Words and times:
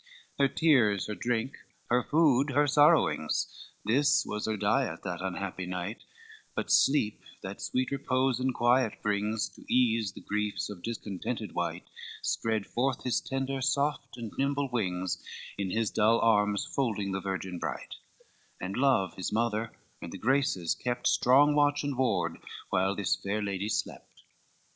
IV 0.01 0.07
Her 0.39 0.47
tears, 0.47 1.05
her 1.05 1.13
drink; 1.13 1.57
her 1.91 2.01
food, 2.09 2.53
her 2.55 2.65
sorrowings, 2.65 3.69
This 3.85 4.25
was 4.25 4.47
her 4.47 4.57
diet 4.57 5.03
that 5.03 5.21
unhappy 5.21 5.67
night: 5.67 6.05
But 6.55 6.71
sleep, 6.71 7.21
that 7.43 7.61
sweet 7.61 7.91
repose 7.91 8.39
and 8.39 8.51
quiet 8.51 8.99
brings, 9.03 9.47
To 9.49 9.63
ease 9.71 10.13
the 10.13 10.21
griefs 10.21 10.71
of 10.71 10.81
discontented 10.81 11.51
wight, 11.51 11.83
Spread 12.23 12.65
forth 12.65 13.03
his 13.03 13.21
tender, 13.21 13.61
soft, 13.61 14.17
and 14.17 14.31
nimble 14.39 14.69
wings, 14.71 15.23
In 15.59 15.69
his 15.69 15.91
dull 15.91 16.17
arms 16.19 16.65
folding 16.65 17.11
the 17.11 17.21
virgin 17.21 17.59
bright; 17.59 17.93
And 18.59 18.75
Love, 18.75 19.13
his 19.13 19.31
mother, 19.31 19.71
and 20.01 20.11
the 20.11 20.17
Graces 20.17 20.73
kept 20.73 21.05
Strong 21.05 21.53
watch 21.53 21.83
and 21.83 21.95
ward, 21.95 22.39
while 22.71 22.95
this 22.95 23.15
fair 23.21 23.39
lady 23.43 23.69
slept. 23.69 24.23